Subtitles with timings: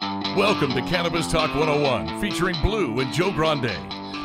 [0.00, 3.70] Welcome to Cannabis Talk 101, featuring Blue and Joe Grande,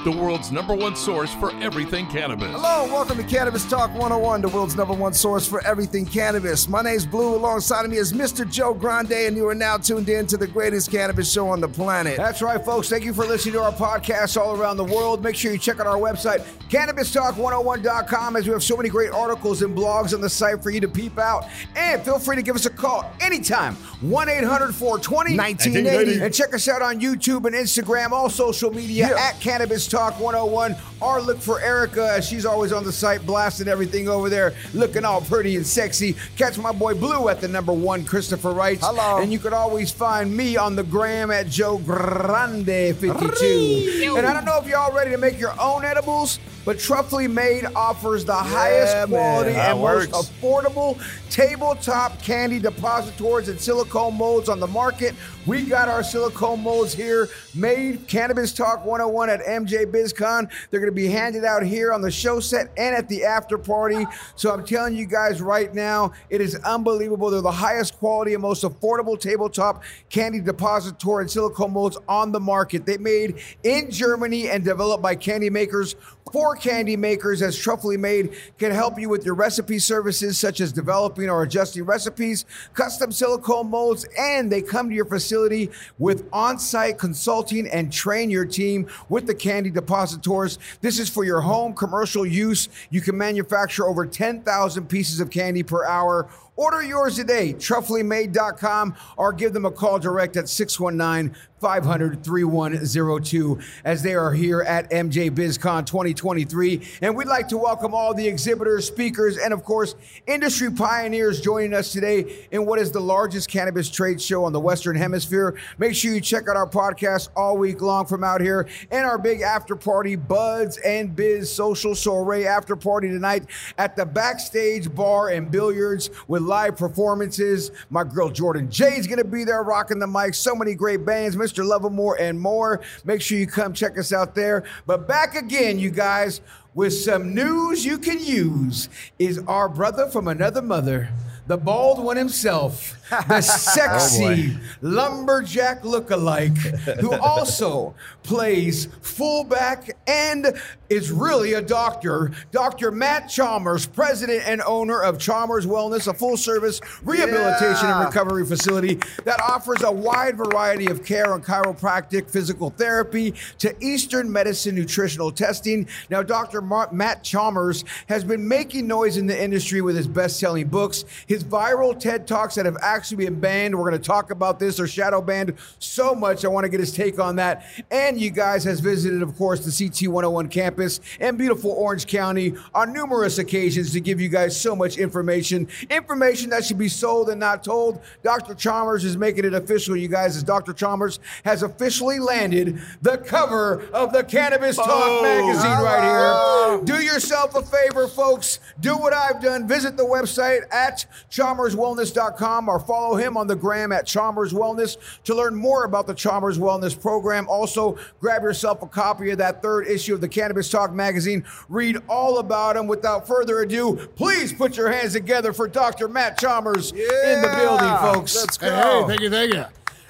[0.05, 2.47] the world's number one source for everything cannabis.
[2.51, 6.69] Hello, welcome to Cannabis Talk 101, the world's number one source for everything cannabis.
[6.69, 7.35] My name's Blue.
[7.35, 8.49] Alongside of me is Mr.
[8.49, 11.67] Joe Grande, and you are now tuned in to the greatest cannabis show on the
[11.67, 12.15] planet.
[12.15, 12.87] That's right, folks.
[12.87, 15.21] Thank you for listening to our podcast all around the world.
[15.21, 19.61] Make sure you check out our website, CannabisTalk101.com, as we have so many great articles
[19.63, 21.45] and blogs on the site for you to peep out.
[21.75, 26.21] And feel free to give us a call anytime, 1 800 420 1980.
[26.23, 29.15] And check us out on YouTube and Instagram, all social media Yeah.
[29.27, 30.75] at Cannabis Talk 101.
[31.01, 35.05] Or look for Erica, as she's always on the site blasting everything over there, looking
[35.05, 36.15] all pretty and sexy.
[36.35, 38.77] Catch my boy Blue at the number one, Christopher Wright.
[38.81, 39.17] Hello.
[39.21, 44.15] And you can always find me on the gram at Joe Grande 52.
[44.17, 47.27] And I don't know if you're all ready to make your own edibles, but Truffly
[47.27, 49.07] Made offers the highest man.
[49.07, 50.11] quality That and works.
[50.11, 55.15] most affordable tabletop candy depositories and silicone molds on the market.
[55.47, 60.47] We got our silicone molds here made Cannabis Talk 101 at MJ BizCon.
[60.69, 63.57] They're going to be handed out here on the show set and at the after
[63.57, 64.05] party.
[64.35, 67.31] So I'm telling you guys right now, it is unbelievable.
[67.31, 69.81] They're the highest quality and most affordable tabletop
[70.11, 72.85] candy depository and silicone molds on the market.
[72.85, 75.95] They made in Germany and developed by candy makers
[76.31, 80.71] for candy makers as Truffly Made can help you with your recipe services such as
[80.71, 86.97] developing or adjusting recipes, custom silicone molds, and they come to your facility with on-site
[86.97, 90.59] consulting and train your team with the candy depositors.
[90.81, 92.69] This is for your home commercial use.
[92.89, 96.29] You can manufacture over 10,000 pieces of candy per hour.
[96.55, 104.01] Order yours today, trufflymade.com, or give them a call direct at 619 500 3102 as
[104.01, 106.81] they are here at MJ BizCon 2023.
[107.01, 109.95] And we'd like to welcome all the exhibitors, speakers, and of course,
[110.27, 114.59] industry pioneers joining us today in what is the largest cannabis trade show on the
[114.59, 115.55] Western Hemisphere.
[115.77, 119.17] Make sure you check out our podcast all week long from out here and our
[119.17, 123.45] big after party, Buds and Biz Social Soiree after party tonight
[123.77, 127.71] at the Backstage Bar and Billiards with live performances.
[127.89, 130.33] My girl Jordan Jay's gonna be there rocking the mic.
[130.33, 131.48] So many great bands, Mr.
[131.57, 132.81] Lovemore and more.
[133.03, 134.63] Make sure you come check us out there.
[134.85, 136.41] But back again, you guys,
[136.73, 141.09] with some news you can use is our brother from another mother.
[141.49, 146.55] The bald one himself, the oh, sexy lumberjack lookalike,
[146.99, 150.53] who also plays fullback and
[150.91, 152.31] is really a doctor.
[152.51, 152.91] Dr.
[152.91, 157.97] Matt Chalmers, president and owner of Chalmers Wellness, a full service rehabilitation Yeah.
[157.97, 163.75] and recovery facility that offers a wide variety of care on chiropractic, physical therapy to
[163.83, 165.87] Eastern medicine nutritional testing.
[166.11, 166.61] Now, Dr.
[166.61, 171.38] Matt Chalmers has been making noise in the industry with his best selling books, his
[171.43, 173.77] viral TED Talks that have actually been banned.
[173.77, 174.77] We're going to talk about this.
[174.77, 176.45] They're shadow banned so much.
[176.45, 177.65] I want to get his take on that.
[177.91, 182.53] And you guys has visited, of course, the CT 101 campus and beautiful Orange County
[182.73, 185.67] on numerous occasions to give you guys so much information.
[185.89, 188.01] Information that should be sold and not told.
[188.23, 188.55] Dr.
[188.55, 190.73] Chalmers is making it official, you guys, as Dr.
[190.73, 195.21] Chalmers has officially landed the cover of the Cannabis Talk oh.
[195.21, 196.31] magazine right here.
[196.33, 196.79] Ah.
[196.83, 198.59] Do yourself a favor, folks.
[198.79, 199.67] Do what I've done.
[199.67, 205.35] Visit the website at chalmerswellness.com or follow him on the gram at Chalmers Wellness to
[205.35, 207.47] learn more about the Chalmers Wellness program.
[207.47, 211.43] Also, grab yourself a copy of that third issue of the Cannabis Talk magazine.
[211.67, 212.87] Read all about him.
[212.87, 216.07] Without further ado, please put your hands together for Dr.
[216.07, 218.35] Matt Chalmers in the building, folks.
[218.35, 218.69] Let's go.
[218.69, 219.65] Hey, thank you, thank you.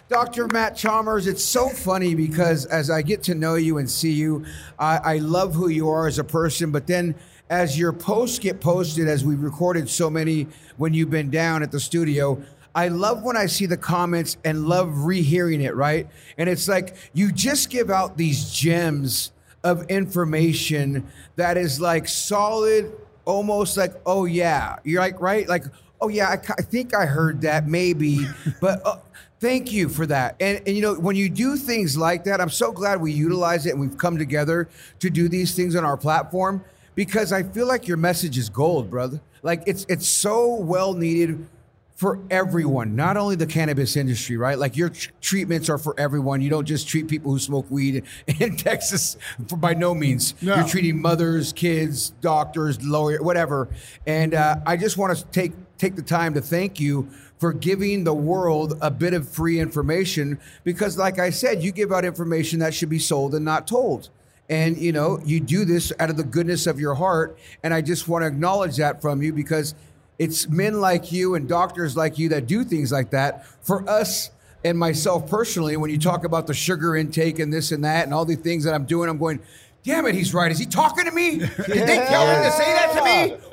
[0.10, 0.48] Dr.
[0.48, 4.44] Matt Chalmers, it's so funny because as I get to know you and see you,
[4.80, 7.14] I, I love who you are as a person, but then
[7.50, 10.48] as your posts get posted, as we've recorded so many
[10.78, 12.42] when you've been down at the studio,
[12.76, 16.08] I love when I see the comments and love rehearing it, right?
[16.38, 19.32] And it's like you just give out these gems
[19.64, 22.94] of information that is like solid,
[23.26, 24.78] almost like, oh yeah.
[24.84, 25.48] You're like, right?
[25.50, 25.64] Like,
[26.00, 28.28] oh yeah, I, I think I heard that maybe,
[28.62, 29.00] but uh,
[29.40, 30.36] thank you for that.
[30.40, 33.66] And, and you know, when you do things like that, I'm so glad we utilize
[33.66, 34.70] it and we've come together
[35.00, 36.64] to do these things on our platform
[37.00, 39.22] because I feel like your message is gold, brother.
[39.42, 41.48] Like it's it's so well needed
[41.96, 44.60] for everyone, not only the cannabis industry, right?
[44.60, 46.42] Like your tr- treatments are for everyone.
[46.42, 49.16] You don't just treat people who smoke weed in Texas
[49.48, 50.34] for, by no means.
[50.42, 50.56] No.
[50.56, 53.70] You're treating mothers, kids, doctors, lawyer, whatever.
[54.06, 58.04] And uh, I just want to take take the time to thank you for giving
[58.04, 62.60] the world a bit of free information because, like I said, you give out information
[62.60, 64.10] that should be sold and not told.
[64.50, 67.38] And you know, you do this out of the goodness of your heart.
[67.64, 69.76] And I just want to acknowledge that from you because
[70.18, 73.46] it's men like you and doctors like you that do things like that.
[73.64, 74.32] For us
[74.66, 78.14] and myself personally, when you talk about the sugar intake and this and that and
[78.14, 79.40] all the things that I'm doing, I'm going,
[79.84, 80.52] damn it, he's right.
[80.52, 81.38] Is he talking to me?
[81.38, 82.99] Did they tell him to say that to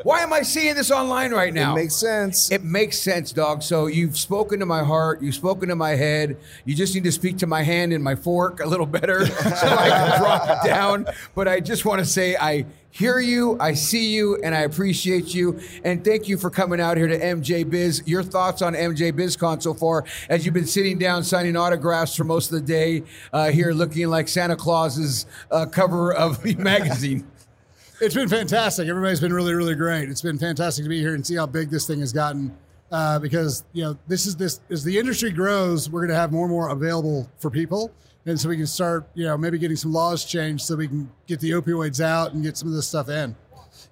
[0.03, 1.73] Why am I seeing this online right now?
[1.73, 2.51] It makes sense.
[2.51, 3.63] It makes sense, dog.
[3.63, 5.23] So you've spoken to my heart.
[5.23, 6.37] You've spoken to my head.
[6.65, 9.67] You just need to speak to my hand and my fork a little better so
[9.69, 11.07] I can drop it down.
[11.35, 12.67] But I just want to say I
[12.97, 15.61] hear you, I see you, and I appreciate you.
[15.85, 18.03] And thank you for coming out here to MJ Biz.
[18.07, 22.25] Your thoughts on MJ BizCon so far as you've been sitting down signing autographs for
[22.25, 23.03] most of the day
[23.33, 27.27] uh, here looking like Santa Claus's uh, cover of the magazine.
[27.99, 28.89] It's been fantastic.
[28.89, 30.11] Everybody's been really, really great.
[30.11, 32.55] It's been fantastic to be here and see how big this thing has gotten.
[32.93, 36.31] Uh, because you know, this is this as the industry grows, we're going to have
[36.31, 37.91] more and more available for people,
[38.27, 41.11] and so we can start, you know, maybe getting some laws changed so we can
[41.27, 43.35] get the opioids out and get some of this stuff in.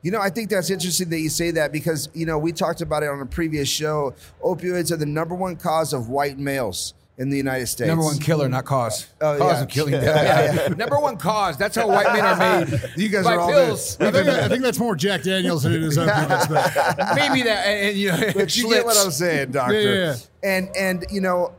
[0.03, 2.83] You know, I think that's interesting that you say that because, you know, we talked
[2.83, 4.15] about it on a previous show.
[4.45, 7.89] Opioids are the number one cause of white males in the United States.
[7.89, 9.07] Number one killer, not cause.
[9.21, 9.63] Oh, cause yeah.
[9.63, 10.77] of killing death.
[10.77, 11.57] Number one cause.
[11.57, 12.83] That's how white men are made.
[12.97, 13.97] You guys are all pills.
[14.01, 16.47] I think, I think that's more Jack Daniels than it is opiates.
[16.47, 19.81] But Maybe that, and, and, you know, But you get what I'm saying, doctor.
[19.81, 20.17] Yeah, yeah, yeah.
[20.43, 21.55] And and you know,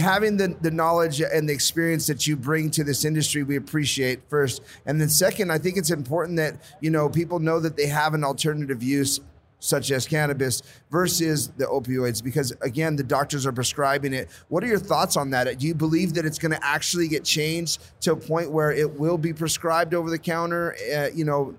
[0.00, 4.20] having the the knowledge and the experience that you bring to this industry, we appreciate
[4.28, 4.62] first.
[4.86, 8.14] And then second, I think it's important that you know people know that they have
[8.14, 9.20] an alternative use.
[9.62, 14.30] Such as cannabis versus the opioids, because again, the doctors are prescribing it.
[14.48, 15.58] What are your thoughts on that?
[15.58, 18.90] Do you believe that it's going to actually get changed to a point where it
[18.98, 20.74] will be prescribed over the counter?
[20.94, 21.54] Uh, you know,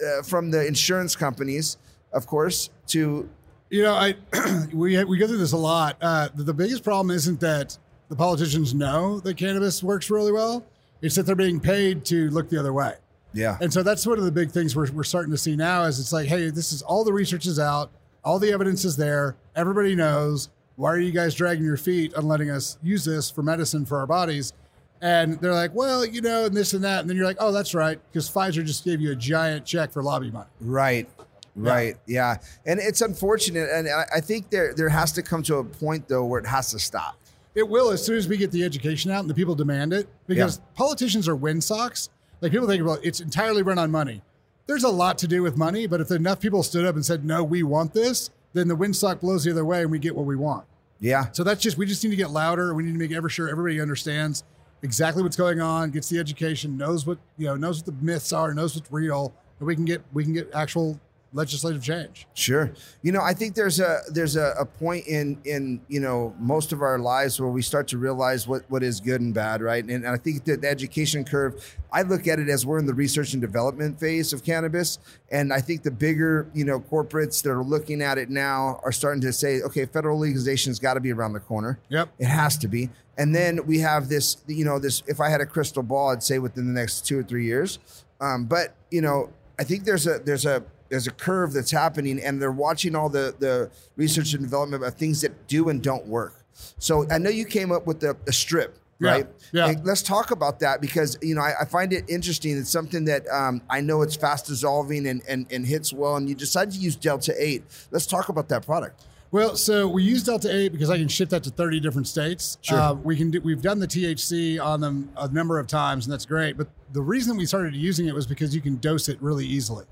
[0.00, 1.76] uh, from the insurance companies,
[2.12, 3.28] of course, to
[3.70, 4.14] You know, I
[4.72, 5.96] we we go through this a lot.
[6.00, 7.76] Uh, the, the biggest problem isn't that
[8.08, 10.64] the politicians know that cannabis works really well;
[11.02, 12.94] it's that they're being paid to look the other way.
[13.34, 15.84] Yeah, And so that's one of the big things we're, we're starting to see now
[15.84, 17.90] is it's like, hey, this is all the research is out,
[18.24, 20.48] all the evidence is there, everybody knows.
[20.76, 23.98] Why are you guys dragging your feet on letting us use this for medicine for
[23.98, 24.52] our bodies?
[25.00, 27.00] And they're like, well, you know, and this and that.
[27.00, 29.92] And then you're like, oh, that's right, because Pfizer just gave you a giant check
[29.92, 30.48] for lobby money.
[30.60, 31.08] Right.
[31.56, 31.96] Right.
[32.06, 32.36] Yeah.
[32.66, 33.68] And it's unfortunate.
[33.72, 36.46] And I I think there there has to come to a point though where it
[36.46, 37.16] has to stop.
[37.56, 40.08] It will as soon as we get the education out and the people demand it
[40.28, 40.64] because Yeah.
[40.76, 42.10] politicians are windsocks.
[42.40, 44.22] Like people think about it's entirely run on money.
[44.66, 47.24] There's a lot to do with money, but if enough people stood up and said,
[47.24, 50.26] no, we want this, then the windsock blows the other way and we get what
[50.26, 50.66] we want.
[51.00, 51.26] Yeah.
[51.32, 52.74] So that's just, we just need to get louder.
[52.74, 54.44] We need to make ever sure everybody understands
[54.82, 58.32] exactly what's going on, gets the education, knows what, you know, knows what the myths
[58.32, 61.00] are, knows what's real, and we can get, we can get actual
[61.32, 62.26] legislative change.
[62.34, 62.72] Sure.
[63.02, 66.72] You know, I think there's a there's a, a point in in you know most
[66.72, 69.82] of our lives where we start to realize what what is good and bad, right?
[69.82, 72.86] And, and I think that the education curve, I look at it as we're in
[72.86, 74.98] the research and development phase of cannabis,
[75.30, 78.92] and I think the bigger you know corporates that are looking at it now are
[78.92, 81.78] starting to say, okay, federal legalization's got to be around the corner.
[81.90, 82.08] Yep.
[82.18, 82.90] It has to be.
[83.18, 85.02] And then we have this, you know, this.
[85.08, 87.80] If I had a crystal ball, I'd say within the next two or three years.
[88.20, 92.20] Um, but you know, I think there's a there's a there's a curve that's happening,
[92.20, 96.06] and they're watching all the the research and development of things that do and don't
[96.06, 96.34] work.
[96.78, 99.26] So I know you came up with the, the strip, Yeah, right?
[99.52, 99.68] yeah.
[99.68, 102.56] And let's talk about that because you know I, I find it interesting.
[102.58, 106.28] It's something that um, I know it's fast dissolving and, and and hits well, and
[106.28, 107.62] you decided to use Delta Eight.
[107.90, 109.04] Let's talk about that product.
[109.30, 112.56] Well, so we use Delta 8 because I can ship that to 30 different states.
[112.62, 112.78] Sure.
[112.78, 116.12] Uh, we can do, we've done the THC on them a number of times, and
[116.14, 116.56] that's great.
[116.56, 119.84] But the reason we started using it was because you can dose it really easily.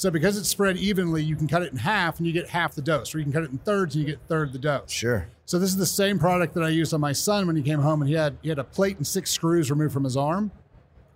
[0.00, 2.74] So because it's spread evenly, you can cut it in half and you get half
[2.74, 4.90] the dose, or you can cut it in thirds and you get third the dose.
[4.90, 5.28] Sure.
[5.44, 7.80] So this is the same product that I used on my son when he came
[7.80, 10.52] home, and he had he had a plate and six screws removed from his arm.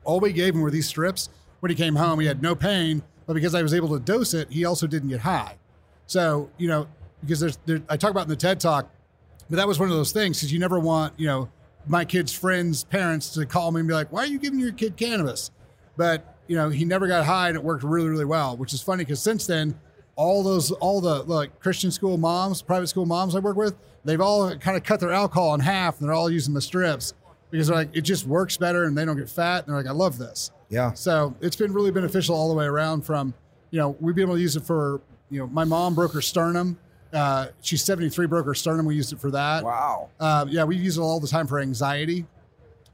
[0.04, 1.30] All we gave him were these strips.
[1.60, 4.34] When he came home, he had no pain, but because I was able to dose
[4.34, 5.56] it, he also didn't get high.
[6.06, 6.86] So you know,
[7.22, 8.90] because there's there, I talk about in the TED talk,
[9.48, 11.48] but that was one of those things because you never want you know
[11.86, 14.72] my kid's friends' parents to call me and be like, "Why are you giving your
[14.72, 15.50] kid cannabis?"
[15.96, 18.56] But you know, he never got high, and it worked really really well.
[18.56, 19.78] Which is funny because since then,
[20.16, 23.74] all those all the like Christian school moms, private school moms I work with,
[24.04, 27.14] they've all kind of cut their alcohol in half, and they're all using the strips
[27.50, 29.64] because they're like it just works better, and they don't get fat.
[29.64, 30.92] And they're like, "I love this." Yeah.
[30.92, 33.02] So it's been really beneficial all the way around.
[33.02, 33.34] From
[33.70, 36.22] you know, we've been able to use it for you know, my mom broke her
[36.22, 36.78] sternum.
[37.12, 38.86] Uh, she's 73, broke her sternum.
[38.86, 39.64] We used it for that.
[39.64, 40.10] Wow.
[40.18, 42.26] Uh, yeah, we use it all the time for anxiety.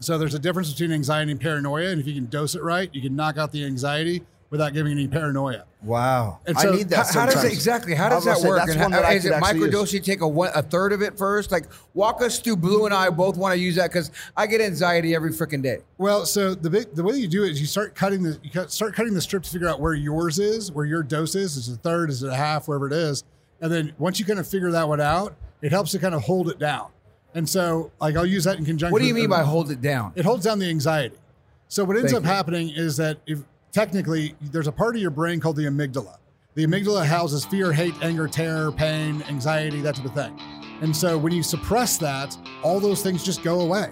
[0.00, 2.88] So there's a difference between anxiety and paranoia, and if you can dose it right,
[2.95, 5.64] you can knock out the anxiety without giving any paranoia.
[5.83, 6.40] Wow.
[6.47, 7.07] And I need that.
[7.07, 7.95] How, how does it exactly?
[7.95, 8.69] How does that say, work?
[8.69, 9.92] And one how- is it microdose?
[9.92, 11.50] You take a one, a third of it first.
[11.50, 12.57] Like walk us through.
[12.57, 15.78] Blue and I both want to use that because I get anxiety every freaking day.
[15.97, 18.50] Well, so the big, the way you do it is you start cutting the you
[18.50, 21.57] cut, start cutting the strip to figure out where yours is, where your dose is.
[21.57, 22.11] Is it a third?
[22.11, 22.69] Is it a half?
[22.69, 23.25] Wherever it is,
[23.61, 26.23] and then once you kind of figure that one out, it helps to kind of
[26.23, 26.88] hold it down.
[27.34, 28.92] And so, like, I'll use that in conjunction.
[28.92, 30.12] What do you mean by hold it down?
[30.16, 31.16] It holds down the anxiety.
[31.68, 32.34] So what ends Thank up you.
[32.34, 33.40] happening is that if
[33.72, 36.16] technically there's a part of your brain called the amygdala.
[36.54, 40.37] The amygdala houses fear, hate, anger, terror, pain, anxiety, that type of thing.
[40.80, 43.90] And so when you suppress that, all those things just go away.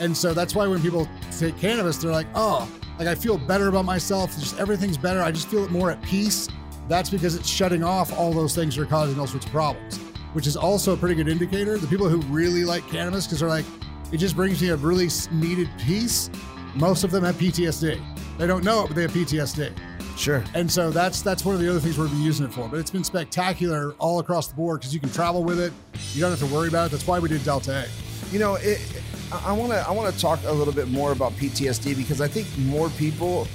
[0.00, 3.68] And so that's why when people take cannabis, they're like, oh, like I feel better
[3.68, 4.38] about myself.
[4.38, 5.20] Just everything's better.
[5.20, 6.48] I just feel it more at peace.
[6.88, 9.98] That's because it's shutting off all those things that are causing all sorts of problems,
[10.36, 11.78] which is also a pretty good indicator.
[11.78, 13.64] The people who really like cannabis, because they're like,
[14.12, 16.28] it just brings me a really needed peace.
[16.74, 17.98] Most of them have PTSD.
[18.36, 19.74] They don't know it, but they have PTSD.
[20.18, 20.44] Sure.
[20.52, 22.68] And so that's that's one of the other things been using it for.
[22.68, 25.72] But it's been spectacular all across the board because you can travel with it.
[26.12, 26.90] You don't have to worry about it.
[26.90, 28.32] That's why we did Delta 8.
[28.32, 29.02] You know, it,
[29.32, 32.28] I want to I want to talk a little bit more about PTSD because I
[32.28, 33.48] think more people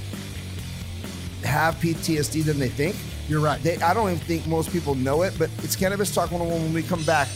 [1.43, 2.95] have PTSD than they think.
[3.31, 3.63] You're right.
[3.63, 6.73] They, I don't even think most people know it, but it's Cannabis Talk 101 when
[6.73, 7.29] we come back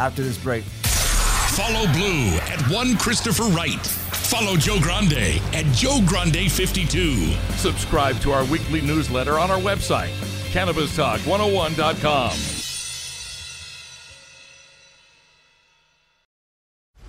[0.00, 0.64] after this break.
[0.64, 3.86] Follow Blue at one Christopher Wright.
[3.86, 7.34] Follow Joe Grande at Joe Grande 52.
[7.54, 10.10] Subscribe to our weekly newsletter on our website,
[10.50, 12.61] CannabisTalk101.com.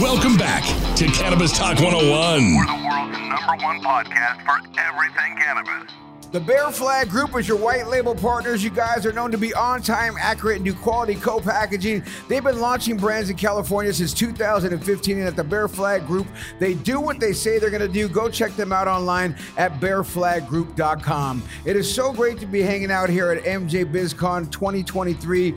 [0.00, 0.64] Welcome back
[0.96, 2.56] to Cannabis Talk 101.
[2.56, 5.92] We're the world's number one podcast for everything cannabis.
[6.32, 8.62] The Bear Flag Group is your white label partners.
[8.62, 12.04] You guys are known to be on time, accurate, and do quality co packaging.
[12.28, 16.28] They've been launching brands in California since 2015, and at the Bear Flag Group,
[16.60, 18.06] they do what they say they're going to do.
[18.06, 21.42] Go check them out online at bearflaggroup.com.
[21.64, 25.50] It is so great to be hanging out here at MJ BizCon 2023.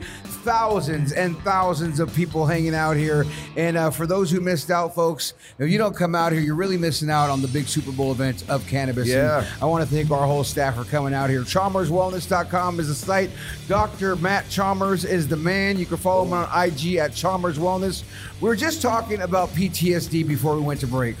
[0.44, 3.24] Thousands and thousands of people hanging out here.
[3.56, 6.56] And uh, for those who missed out, folks, if you don't come out here, you're
[6.56, 9.08] really missing out on the big Super Bowl event of cannabis.
[9.08, 9.38] Yeah.
[9.38, 11.42] And I want to thank our whole staff for coming out here.
[11.42, 13.30] ChalmersWellness.com is the site.
[13.68, 14.16] Dr.
[14.16, 15.78] Matt Chalmers is the man.
[15.78, 18.04] You can follow him on IG at Chalmers Wellness.
[18.40, 21.16] We were just talking about PTSD before we went to break.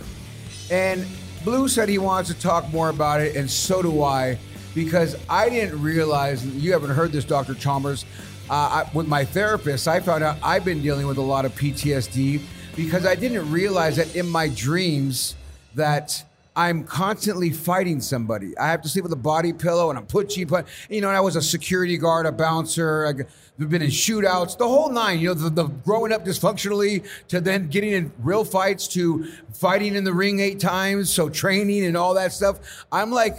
[0.70, 1.06] And
[1.44, 4.38] Blue said he wants to talk more about it, and so do I,
[4.74, 7.54] because I didn't realize, you haven't heard this, Dr.
[7.54, 8.06] Chalmers.
[8.48, 11.54] Uh, I, with my therapist, I found out I've been dealing with a lot of
[11.54, 12.40] PTSD
[12.76, 15.36] because I didn't realize that in my dreams
[15.74, 16.24] that
[16.56, 18.56] I'm constantly fighting somebody.
[18.58, 21.18] I have to sleep with a body pillow and I'm putchy, but you know, I
[21.20, 23.06] was a security guard, a bouncer.
[23.06, 23.24] I-
[23.56, 25.20] We've been in shootouts, the whole nine.
[25.20, 29.94] You know, the, the growing up dysfunctionally to then getting in real fights to fighting
[29.94, 32.58] in the ring eight times, so training and all that stuff.
[32.90, 33.36] I'm like,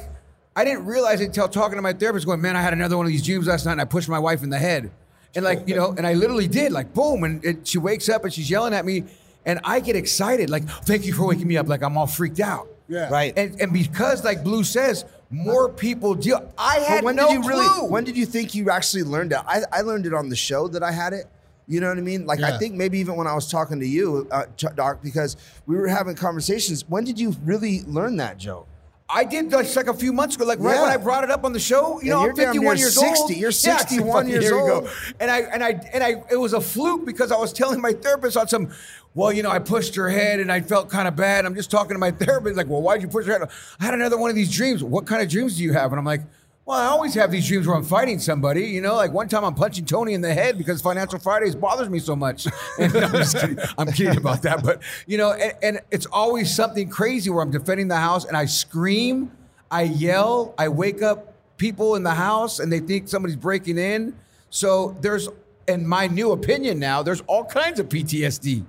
[0.55, 3.05] I didn't realize it until talking to my therapist, going, "Man, I had another one
[3.05, 4.89] of these dreams last night, and I pushed my wife in the head."
[5.36, 8.24] And like, you know, and I literally did, like, boom, and it, she wakes up
[8.24, 9.03] and she's yelling at me,
[9.45, 12.39] and I get excited, like, "Thank you for waking me up!" Like I'm all freaked
[12.39, 12.69] out.
[12.87, 13.09] Yeah.
[13.09, 13.33] Right.
[13.37, 16.51] And and because like Blue says, more people deal.
[16.57, 17.67] I had But when no did you really?
[17.67, 17.85] clue.
[17.87, 19.39] When did you think you actually learned it?
[19.47, 21.25] I, I learned it on the show that I had it.
[21.67, 22.27] You know what I mean?
[22.27, 22.57] Like I Yeah.
[22.59, 24.43] think maybe even when I was talking to you, uh,
[24.75, 26.85] Doc, because we were having conversations.
[26.87, 28.67] When did you really learn that, Joe?
[29.09, 30.81] I did just like a few months ago, like right Yeah.
[30.83, 31.99] when I brought it up on the show.
[32.01, 33.21] You know, I'm 51 near years 60.
[33.21, 33.31] old.
[33.35, 34.75] You're 61 fucking- years here you go.
[34.81, 34.89] old.
[35.19, 37.93] And I and I and I it was a fluke because I was telling my
[37.93, 38.69] therapist on some.
[39.15, 41.45] Well, you know, I pushed her head and I felt kind of bad.
[41.45, 43.50] I'm just talking to my therapist, like, well, why'd you push her head?
[43.79, 44.84] I had another one of these dreams.
[44.84, 45.91] What kind of dreams do you have?
[45.93, 46.22] And I'm like,
[46.65, 48.65] well, I always have these dreams where I'm fighting somebody.
[48.65, 51.89] You know, like one time I'm punching Tony in the head because Financial Fridays bothers
[51.89, 52.48] me so much.
[52.79, 53.57] And I'm just kidding.
[53.77, 54.63] I'm kidding about that.
[54.63, 58.36] But, you know, and, and it's always something crazy where I'm defending the house and
[58.36, 59.31] I scream,
[59.72, 64.13] I yell, I wake up people in the house and they think somebody's breaking in.
[64.50, 65.29] So there's,
[65.70, 68.66] in my new opinion now, there's all kinds of PTSD.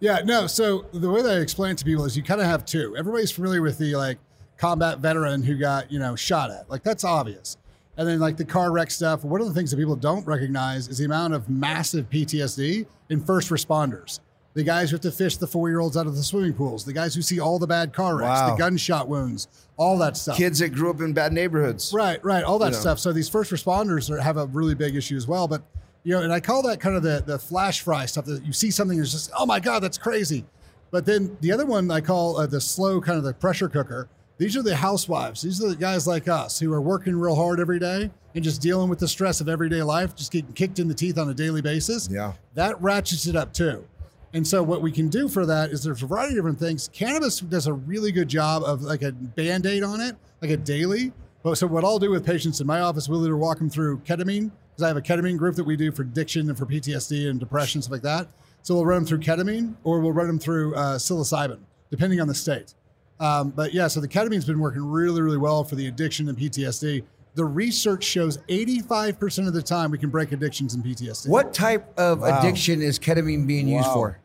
[0.00, 0.46] Yeah, no.
[0.46, 2.96] So the way that I explain it to people is you kind of have two.
[2.96, 4.18] Everybody's familiar with the like
[4.56, 6.68] combat veteran who got, you know, shot at.
[6.70, 7.56] Like that's obvious.
[7.96, 9.24] And then like the car wreck stuff.
[9.24, 13.20] One of the things that people don't recognize is the amount of massive PTSD in
[13.24, 14.20] first responders.
[14.54, 16.84] The guys who have to fish the four year olds out of the swimming pools,
[16.84, 18.50] the guys who see all the bad car wrecks, Wow.
[18.50, 20.36] the gunshot wounds, all that stuff.
[20.36, 21.92] Kids that grew up in bad neighborhoods.
[21.92, 23.00] Right, right, all that stuff.
[23.00, 25.48] So these first responders are, have a really big issue as well.
[25.48, 25.62] But
[26.04, 28.52] you know, and I call that kind of the the flash fry stuff that you
[28.52, 30.44] see something that's just oh my god, that's crazy.
[30.90, 34.08] But then the other one I call uh, the slow kind of the pressure cooker.
[34.36, 35.42] These are the housewives.
[35.42, 38.60] These are the guys like us who are working real hard every day and just
[38.60, 41.34] dealing with the stress of everyday life, just getting kicked in the teeth on a
[41.34, 42.08] daily basis.
[42.10, 42.32] Yeah.
[42.54, 43.86] That ratchets it up too.
[44.32, 46.88] And so what we can do for that is there's a variety of different things.
[46.92, 51.12] Cannabis does a really good job of like a band-aid on it, like a daily.
[51.44, 53.98] But so what I'll do with patients in my office, we'll either walk them through
[53.98, 57.30] ketamine, because I have a ketamine group that we do for addiction and for PTSD
[57.30, 58.28] and depression, stuff like that.
[58.62, 61.58] So we'll run them through ketamine or we'll run them through uh, psilocybin,
[61.90, 62.74] depending on the state.
[63.20, 66.36] Um, but yeah, so the ketamine's been working really, really well for the addiction and
[66.36, 67.04] PTSD.
[67.36, 71.28] The research shows 85% of the time we can break addictions and PTSD.
[71.28, 74.18] What type of addiction is ketamine being used for?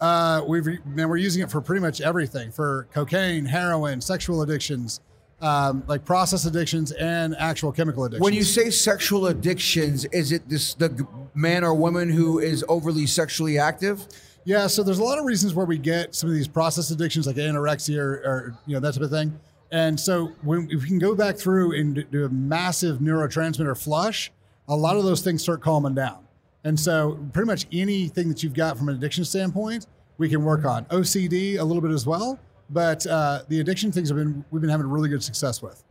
[0.00, 5.00] Uh, we've man, we're using it for pretty much everything for cocaine, heroin, sexual addictions,
[5.40, 8.22] um, like process addictions, and actual chemical addictions.
[8.22, 13.06] When you say sexual addictions, is it this the man or woman who is overly
[13.06, 14.06] sexually active?
[14.44, 17.26] yeah, so there's a lot of reasons where we get some of these process addictions,
[17.26, 19.38] like anorexia or, or you know that type of thing.
[19.70, 24.32] And so when if we can go back through and do a massive neurotransmitter flush,
[24.68, 26.26] a lot of those things start calming down.
[26.64, 29.86] And so pretty much anything that you've got from an addiction standpoint,
[30.18, 30.84] we can work on.
[30.86, 32.38] OCD a little bit as well,
[32.70, 35.82] but uh, the addiction things have been we've been having really good success with.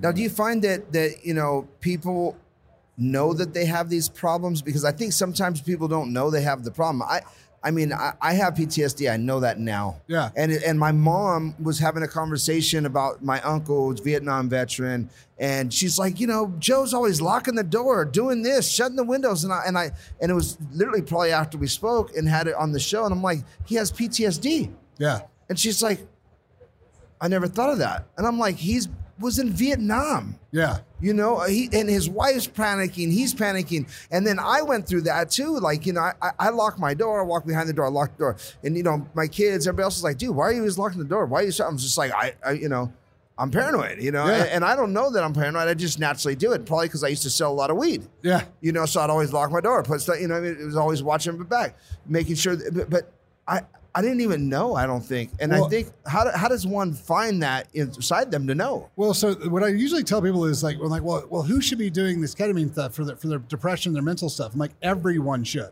[0.00, 2.36] Now, do you find that that you know people
[2.96, 4.62] know that they have these problems?
[4.62, 7.02] Because I think sometimes people don't know they have the problem.
[7.02, 7.22] I,
[7.64, 9.10] I mean, I, I have PTSD.
[9.12, 10.00] I know that now.
[10.08, 10.30] Yeah.
[10.36, 15.72] And and my mom was having a conversation about my uncle, who's Vietnam veteran, and
[15.72, 19.52] she's like, you know, Joe's always locking the door, doing this, shutting the windows, and
[19.52, 22.72] I and I and it was literally probably after we spoke and had it on
[22.72, 24.72] the show, and I'm like, he has PTSD.
[24.98, 25.20] Yeah.
[25.52, 26.00] And she's like,
[27.20, 28.06] I never thought of that.
[28.16, 28.88] And I'm like, he's
[29.20, 30.38] was in Vietnam.
[30.50, 30.78] Yeah.
[30.98, 33.86] You know, he and his wife's panicking, he's panicking.
[34.10, 35.58] And then I went through that too.
[35.58, 38.12] Like, you know, I, I, lock my door, I walk behind the door, I lock
[38.12, 38.36] the door.
[38.64, 41.00] And, you know, my kids, everybody else is like, dude, why are you always locking
[41.00, 41.26] the door?
[41.26, 41.68] Why are you shut?
[41.68, 42.90] I'm just like, I, I you know,
[43.36, 44.44] I'm paranoid, you know, Yeah.
[44.44, 45.68] and, and I don't know that I'm paranoid.
[45.68, 48.08] I just naturally do it, probably because I used to sell a lot of weed.
[48.22, 48.44] Yeah.
[48.62, 50.64] You know, so I'd always lock my door, put stuff, you know, I mean, it
[50.64, 52.56] was always watching my back, making sure.
[52.56, 53.12] That, but, but
[53.46, 53.60] I,
[53.94, 54.74] I didn't even know.
[54.74, 58.54] I don't think, and I think how, how does one find that inside them to
[58.54, 58.88] know?
[58.96, 61.78] Well, so what I usually tell people is like, well, like, well, well, who should
[61.78, 64.54] be doing this ketamine stuff for their for their depression, their mental stuff?
[64.54, 65.70] I'm like, everyone should.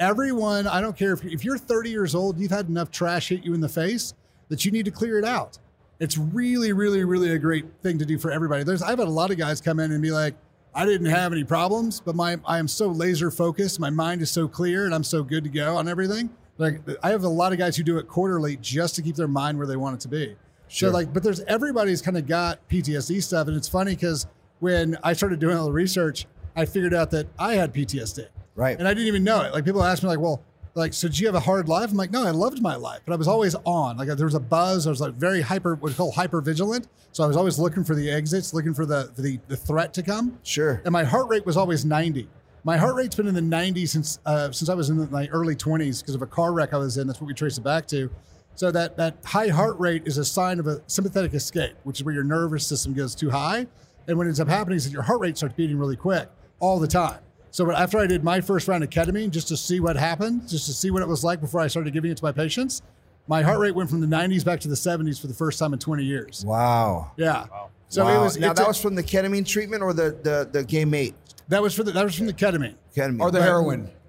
[0.00, 0.66] Everyone.
[0.66, 3.54] I don't care if if you're 30 years old, you've had enough trash hit you
[3.54, 4.14] in the face
[4.48, 5.58] that you need to clear it out.
[6.00, 8.64] It's really, really, really a great thing to do for everybody.
[8.64, 10.34] There's I've had a lot of guys come in and be like,
[10.74, 14.30] I didn't have any problems, but my I am so laser focused, my mind is
[14.30, 16.30] so clear, and I'm so good to go on everything.
[16.60, 19.26] Like I have a lot of guys who do it quarterly just to keep their
[19.26, 20.36] mind where they want it to be.
[20.68, 20.90] Sure.
[20.90, 24.26] So like, but there's everybody's kind of got PTSD stuff, and it's funny because
[24.60, 28.28] when I started doing all the research, I figured out that I had PTSD.
[28.54, 28.78] Right.
[28.78, 29.54] And I didn't even know it.
[29.54, 30.42] Like people ask me, like, well,
[30.74, 31.90] like, so did you have a hard life?
[31.90, 33.96] I'm like, no, I loved my life, but I was always on.
[33.96, 34.86] Like there was a buzz.
[34.86, 36.88] I was like very hyper, what we call hyper vigilant.
[37.12, 39.94] So I was always looking for the exits, looking for the for the, the threat
[39.94, 40.38] to come.
[40.42, 40.82] Sure.
[40.84, 42.28] And my heart rate was always 90.
[42.64, 45.56] My heart rate's been in the 90s since uh, since I was in my early
[45.56, 47.06] 20s because of a car wreck I was in.
[47.06, 48.10] That's what we trace it back to.
[48.54, 52.04] So that that high heart rate is a sign of a sympathetic escape, which is
[52.04, 53.66] where your nervous system goes too high.
[54.06, 56.78] And what ends up happening is that your heart rate starts beating really quick all
[56.78, 57.20] the time.
[57.52, 60.66] So after I did my first round of ketamine, just to see what happened, just
[60.66, 62.82] to see what it was like before I started giving it to my patients,
[63.26, 65.72] my heart rate went from the 90s back to the 70s for the first time
[65.72, 66.44] in 20 years.
[66.44, 67.12] Wow.
[67.16, 67.46] Yeah.
[67.88, 68.20] So Wow.
[68.20, 70.94] it was now that took- was from the ketamine treatment or the the the game
[70.94, 71.14] eight
[71.50, 72.74] that was for the that was from the ketamine.
[72.96, 73.90] ketamine Or the heroin.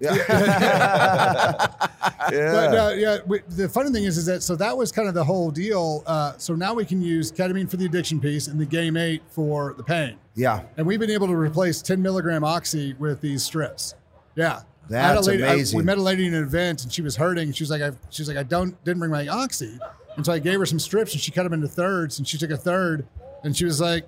[2.32, 5.14] But uh, yeah, we, the funny thing is, is that so that was kind of
[5.14, 6.02] the whole deal.
[6.06, 9.22] Uh, so now we can use ketamine for the addiction piece and the game eight
[9.28, 10.16] for the pain.
[10.34, 10.62] Yeah.
[10.76, 13.94] And we've been able to replace 10 milligram oxy with these strips.
[14.34, 14.56] Yeah.
[14.56, 15.76] I That's lady- I- amazing.
[15.76, 17.52] we met a lady in an event and she was hurting.
[17.52, 19.78] She was like, I, she was like, I don't didn't bring my oxy,
[20.16, 22.38] and so I gave her some strips and she cut them into thirds and she
[22.38, 23.06] took a third
[23.44, 24.06] and she was like,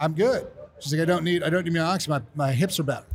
[0.00, 0.46] I'm good.
[0.80, 2.10] She's like, I don't need I don't need my oxy.
[2.10, 3.06] My my hips are better.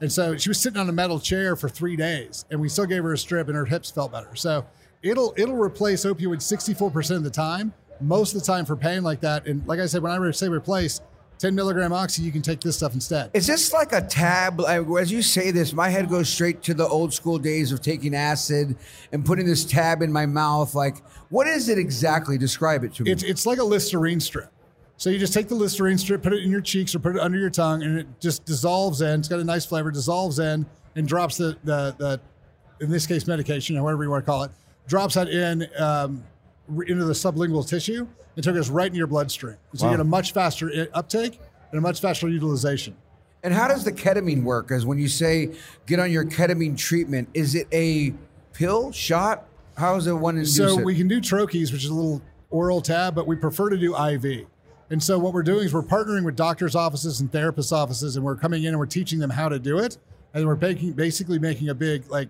[0.00, 2.86] And so she was sitting on a metal chair for three days, and we still
[2.86, 4.34] gave her a strip, and her hips felt better.
[4.34, 4.66] So
[5.02, 9.20] it'll it'll replace opioids 64% of the time, most of the time for pain like
[9.20, 9.46] that.
[9.46, 11.00] And like I said, when I say replace
[11.38, 13.30] 10 milligram oxy, you can take this stuff instead.
[13.34, 14.60] Is this like a tab?
[14.60, 18.14] As you say this, my head goes straight to the old school days of taking
[18.14, 18.76] acid
[19.12, 20.74] and putting this tab in my mouth.
[20.74, 20.98] Like,
[21.28, 22.38] what is it exactly?
[22.38, 23.10] Describe it to me.
[23.10, 24.50] It's it's like a Listerine strip.
[24.96, 27.20] So you just take the Listerine strip, put it in your cheeks or put it
[27.20, 29.20] under your tongue, and it just dissolves in.
[29.20, 32.20] It's got a nice flavor, dissolves in, and drops the the, the
[32.80, 34.50] in this case medication, or whatever you want to call it,
[34.86, 36.22] drops that in um,
[36.86, 39.56] into the sublingual tissue and took us right into your bloodstream.
[39.74, 42.96] So you get a much faster uptake and a much faster utilization.
[43.42, 44.68] And how does the ketamine work?
[44.68, 45.54] Because when you say
[45.86, 48.14] get on your ketamine treatment, is it a
[48.52, 49.46] pill shot?
[49.76, 50.84] How is it one So it?
[50.84, 53.94] we can do troches, which is a little oral tab, but we prefer to do
[53.96, 54.46] IV.
[54.94, 58.24] And so what we're doing is we're partnering with doctors' offices and therapists' offices, and
[58.24, 59.98] we're coming in and we're teaching them how to do it.
[60.32, 62.28] And we're making, basically making a big, like,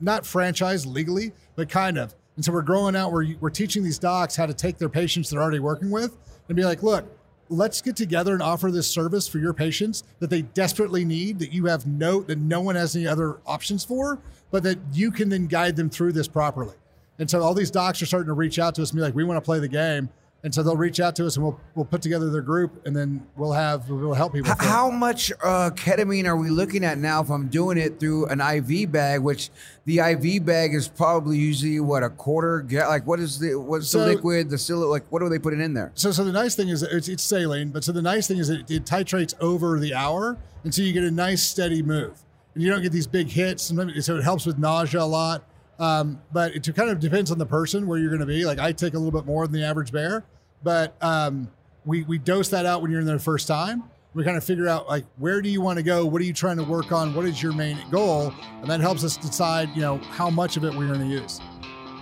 [0.00, 2.16] not franchise legally, but kind of.
[2.34, 5.30] And so we're growing out, we're, we're teaching these docs how to take their patients
[5.30, 6.16] they're already working with
[6.48, 7.06] and be like, look,
[7.48, 11.52] let's get together and offer this service for your patients that they desperately need, that
[11.52, 14.18] you have no, that no one has any other options for,
[14.50, 16.74] but that you can then guide them through this properly.
[17.20, 19.14] And so all these docs are starting to reach out to us and be like,
[19.14, 20.08] we want to play the game.
[20.42, 22.96] And so they'll reach out to us and we'll we'll put together their group and
[22.96, 24.50] then we'll have we'll help people.
[24.50, 24.70] H- through it.
[24.70, 28.40] How much uh, ketamine are we looking at now if I'm doing it through an
[28.40, 29.50] IV bag, which
[29.84, 33.98] the IV bag is probably usually what a quarter like what is the what's So-
[34.00, 35.92] the liquid the sil like what are they putting in there?
[35.94, 38.48] So, so the nice thing is it's, it's saline, but so the nice thing is
[38.48, 42.18] it, it titrates over the hour, and so you get a nice steady move,
[42.54, 43.68] and you don't get these big hits.
[43.68, 45.44] And so it helps with nausea a lot.
[45.80, 48.44] Um, but it kind of depends on the person where you're going to be.
[48.44, 50.24] Like I take a little bit more than the average bear,
[50.62, 51.50] but um,
[51.86, 53.84] we we dose that out when you're in there the first time.
[54.12, 56.34] We kind of figure out like where do you want to go, what are you
[56.34, 59.80] trying to work on, what is your main goal, and that helps us decide you
[59.80, 61.40] know how much of it we're going to use.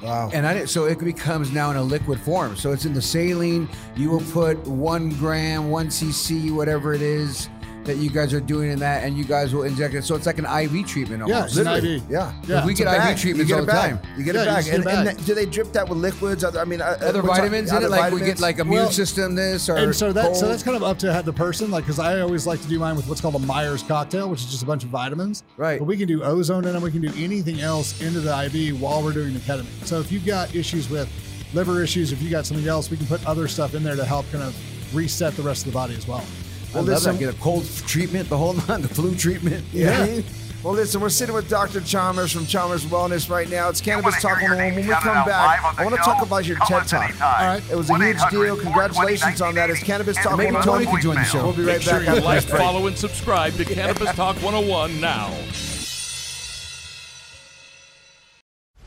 [0.02, 0.30] Wow.
[0.32, 2.56] And I didn't, so it becomes now in a liquid form.
[2.56, 3.68] So it's in the saline.
[3.96, 7.48] You will put one gram, one cc, whatever it is
[7.88, 10.04] that you guys are doing in that, and you guys will inject it.
[10.04, 11.56] So it's like an IV treatment Yeah, almost.
[11.56, 12.02] an Literally, IV.
[12.10, 12.32] yeah.
[12.46, 12.64] Yeah.
[12.64, 13.16] We It's get IV bag.
[13.18, 13.98] treatments you get all the time.
[14.16, 14.56] You get Yeah, bag.
[14.64, 16.44] just get and, a and do they drip that with liquids?
[16.44, 18.82] Other, I mean, uh, Other talking- vitamins in other it, like we get like immune
[18.82, 21.70] Well, system this or and so that so that's kind of up to the person
[21.70, 24.40] like because i always like to do mine with what's called a myers cocktail which
[24.40, 25.78] is just a bunch of vitamins Right.
[25.78, 28.80] but we can do ozone in them we can do anything else into the iv
[28.80, 31.08] while we're doing the ketamine so if you've got issues with
[31.54, 34.04] liver issues if you got something else we can put other stuff in there to
[34.04, 34.54] help kind of
[34.94, 36.24] reset the rest of the body as well
[36.74, 37.18] I love listen- that.
[37.20, 39.64] Get a cold treatment, the whole nine, the flu treatment.
[39.72, 40.00] You know Yeah.
[40.00, 40.24] what I mean?
[40.64, 41.80] Well, listen, we're sitting with Dr.
[41.80, 43.68] Chalmers from Chalmers Wellness right now.
[43.68, 44.74] It's Cannabis wanna Talk hear your 101.
[44.88, 47.22] When we come back, live on the I want to talk about your TED Talk.
[47.22, 47.62] All right.
[47.70, 48.56] It was a huge deal.
[48.56, 49.70] Congratulations on that.
[49.70, 50.64] It's Cannabis Talk Maybe 101.
[50.64, 51.44] Tony can join the show.
[51.44, 55.00] We'll be Make right sure back you like, follow, and subscribe to Cannabis Talk 101
[55.00, 55.32] now.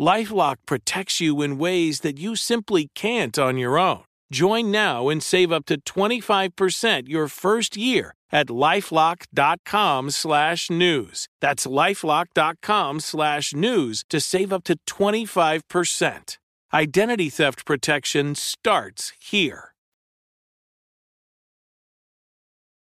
[0.00, 4.02] Lifelock protects you in ways that you simply can't on your own.
[4.32, 11.28] Join now and save up to 25% your first year at lifelock.com slash news.
[11.40, 16.38] That's lifelock.com slash news to save up to 25%.
[16.74, 19.74] Identity theft protection starts here.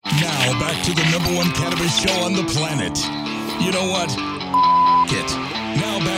[0.05, 2.99] Now back to the number one cannabis show on the planet.
[3.65, 4.43] You know what?
[5.13, 5.52] it.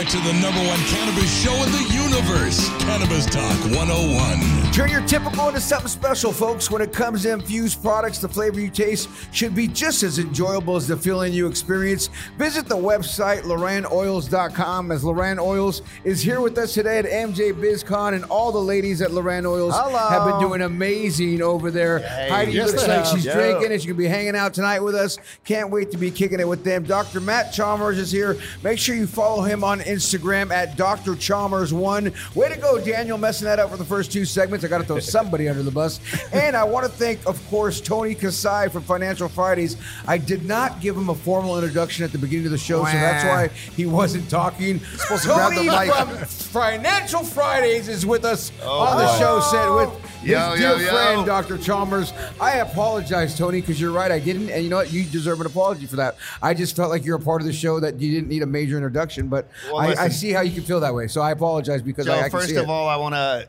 [0.05, 1.83] To the number one cannabis show in the
[2.15, 4.71] universe, Cannabis Talk 101.
[4.71, 6.71] Turn your typical into something special, folks.
[6.71, 10.77] When it comes to infused products, the flavor you taste should be just as enjoyable
[10.77, 12.09] as the feeling you experience.
[12.37, 18.13] Visit the website, LorAnnOils.com, as LorAnn Oils is here with us today at MJ BizCon,
[18.13, 20.07] and all the ladies at LorAnn Oils Hello.
[20.09, 21.99] have been doing amazing over there.
[22.29, 23.33] Heidi Yes, looks like she's Yo.
[23.33, 25.17] drinking, and she's going to be hanging out tonight with us.
[25.43, 26.83] Can't wait to be kicking it with them.
[26.83, 27.19] Dr.
[27.19, 28.37] Matt Chalmers is here.
[28.63, 31.13] Make sure you follow him on Instagram at Dr.
[31.13, 32.04] Chalmers1.
[32.35, 34.65] Way to go, Daniel, messing that up for the first two segments.
[34.65, 35.99] I got to throw somebody under the bus.
[36.33, 39.77] And I want to thank, of course, Tony Kasai from Financial Fridays.
[40.07, 42.91] I did not give him a formal introduction at the beginning of the show, so
[42.91, 44.79] that's why he wasn't talking.
[44.79, 45.93] Supposed to grab Tony the mic.
[45.93, 49.89] from Financial Fridays is with us oh, on the show set with
[50.21, 50.89] his Yo, dear yo, yo.
[50.89, 51.57] friend, Dr.
[51.57, 52.11] Chalmers.
[52.41, 54.11] I apologize, Tony, because you're right.
[54.11, 54.49] I didn't.
[54.49, 54.91] And you know what?
[54.91, 56.15] You deserve an apology for that.
[56.41, 58.47] I just felt like you're a part of the show that you didn't need a
[58.47, 61.07] major introduction, but Well, I, I see how you can feel that way.
[61.07, 62.69] So I apologize because Joe, I, I can first see of it.
[62.69, 63.47] all, I want to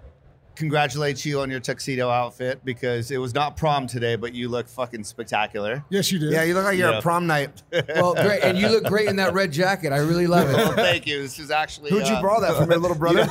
[0.55, 4.67] congratulate you on your tuxedo outfit because it was not prom today, but you look
[4.67, 5.85] fucking spectacular.
[5.91, 6.33] Yes, you did.
[6.33, 6.97] Yeah, you look like you're Yeah.
[6.97, 7.63] at prom night.
[7.95, 8.43] well, great.
[8.43, 9.93] And you look great in that red jacket.
[9.93, 10.77] I really love Well, it.
[10.77, 11.21] thank you.
[11.21, 11.91] This is actually.
[11.91, 12.71] Who'd you uh, borrow that from?
[12.71, 13.27] Your little brother?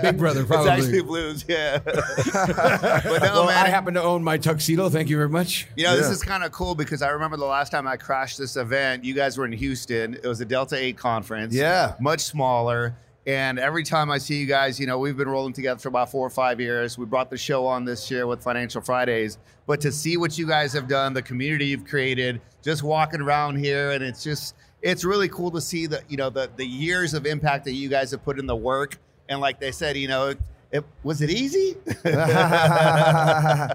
[0.00, 0.70] Big brother, probably.
[0.70, 1.78] It's actually blues, yeah.
[1.84, 3.66] but no, well, man.
[3.66, 4.88] I happen to own my tuxedo.
[4.88, 5.66] Thank you very much.
[5.76, 8.38] You know, this is kind of cool because I remember the last time I crashed
[8.38, 10.14] this event, you guys were in Houston.
[10.14, 11.52] It was a Delta 8 conference.
[11.52, 11.94] Yeah.
[12.00, 12.94] Much smaller.
[13.28, 16.10] And every time I see you guys, you know, we've been rolling together for about
[16.10, 16.96] four or five years.
[16.96, 19.36] We brought the show on this year with Financial Fridays.
[19.66, 23.56] But to see what you guys have done, the community you've created, just walking around
[23.56, 27.12] here, and it's just, it's really cool to see the, you know, the, the years
[27.12, 28.96] of impact that you guys have put in the work.
[29.28, 30.32] And like they said, you know,
[30.70, 31.76] it, was it easy?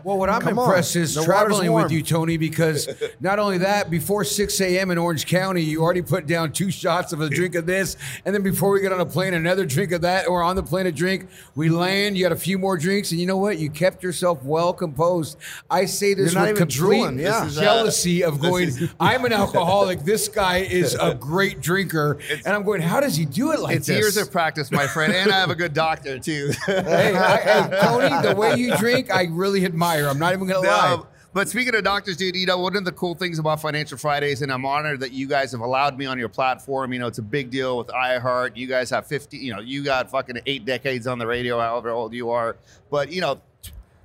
[0.03, 0.65] Well, what I'm Come on.
[0.65, 2.87] impressed is The traveling with you, Tony, because
[3.19, 4.91] not only that, before 6 a.m.
[4.91, 7.95] in Orange County, you already put down two shots of a drink of this.
[8.25, 10.63] And then before we get on a plane, another drink of that, or on the
[10.63, 11.27] plane, a drink.
[11.55, 13.57] We land, you got a few more drinks, and you know what?
[13.59, 15.37] You kept yourself well composed.
[15.69, 17.45] I say this with complete drooling, yeah.
[17.45, 19.99] Is, uh, jealousy of going, is- I'm an alcoholic.
[20.01, 22.17] This guy is a great drinker.
[22.45, 23.97] And I'm going, how does he do it like it's this?
[23.97, 25.13] years of practice, my friend.
[25.13, 26.51] And I have a good doctor, too.
[26.83, 30.07] hey, I, hey, Tony, the way you drink, I really admire.
[30.07, 31.03] I'm not even gonna lie.
[31.33, 34.43] But speaking of doctors, dude, you know, one of the cool things about Financial Fridays,
[34.43, 36.93] and I'm honored that you guys have allowed me on your platform.
[36.93, 38.55] You know, it's a big deal with iHeart.
[38.55, 41.89] You guys have 50, you know, you got fucking eight decades on the radio, however
[41.89, 42.55] old you are.
[42.91, 43.41] But, you know,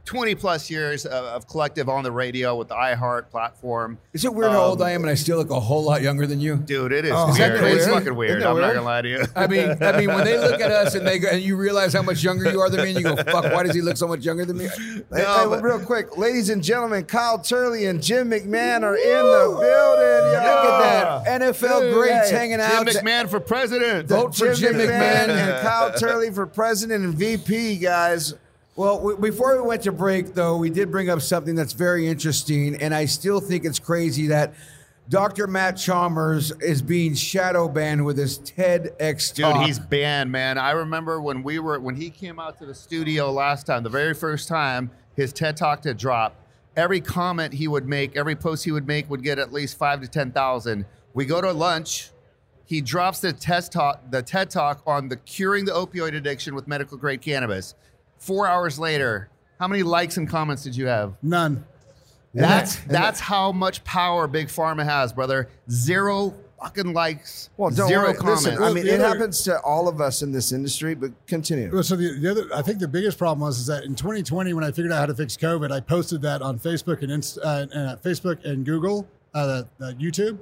[0.08, 3.98] 20 plus years of, of collective on the radio with the iHeart platform.
[4.14, 6.00] Is it weird how old Um, I am and I still look a whole lot
[6.00, 6.56] younger than you?
[6.56, 7.52] Dude, it is Oh, weird.
[7.62, 8.42] isn't It's fucking weird.
[8.42, 9.24] I'm not gonna lie to you.
[9.36, 11.92] I mean, I mean, when they look at us and they go, and you realize
[11.92, 13.98] how much younger you are than me, and you go, "Fuck, why does he look
[13.98, 14.68] so much younger than me?"
[15.10, 19.02] No, hey, but- real quick, ladies and gentlemen, Kyle Turley and Jim McMahon are in
[19.02, 20.32] the building.
[20.32, 22.86] Look at that, NFL Dude, greats hey, hanging out.
[22.86, 23.04] Jim.
[23.04, 24.08] McMahon for president.
[24.08, 25.28] Vote for Jim McMahon.
[25.28, 28.34] and Kyle Turley for president and VP, guys.
[28.78, 32.06] Well, we, before we went to break, though, we did bring up something that's very
[32.06, 34.54] interesting, and I still think it's crazy that
[35.08, 35.48] Dr.
[35.48, 39.66] Matt Chalmers is being shadow banned with his TEDx Dude, talk.
[39.66, 40.58] he's banned, man.
[40.58, 43.90] I remember when we were when he came out to the studio last time, the
[43.90, 46.36] very first time his TED Talk to drop.
[46.76, 50.00] Every comment he would make, every post he would make would get at least five
[50.02, 50.86] to ten thousand.
[51.14, 52.10] We go to lunch.
[52.64, 56.68] He drops the TED talk, the TED talk on the curing the opioid addiction with
[56.68, 57.74] medical grade cannabis.
[58.18, 59.28] Four hours later,
[59.58, 61.14] how many likes and comments did you have?
[61.22, 61.64] None.
[62.34, 65.48] That's that's how much power Big Pharma has, brother.
[65.70, 67.50] Zero fucking likes.
[67.56, 68.14] Well, don't zero worry.
[68.14, 68.44] comments.
[68.44, 71.10] Listen, I mean, The it other- happens to all of us in this industry, but
[71.26, 71.70] continue.
[71.72, 74.52] Well, So the, the other, I think the biggest problem was is that in 2020,
[74.54, 77.38] when I figured out how to fix COVID, I posted that on Facebook and Inst-
[77.38, 80.38] uh, and, uh, Facebook and Google, uh, the, the YouTube,